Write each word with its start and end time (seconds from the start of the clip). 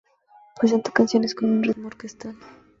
Presentó 0.59 0.91
canciones 0.91 1.35
con 1.35 1.51
un 1.51 1.61
ritmo 1.61 1.85
orquestal. 1.85 2.35